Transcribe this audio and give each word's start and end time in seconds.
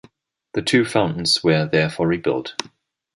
The 0.55 0.63
two 0.63 0.83
fountains 0.83 1.43
were 1.43 1.67
therefore 1.67 2.07
rebuilt. 2.07 2.55